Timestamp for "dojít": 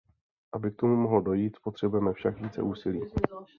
1.21-1.57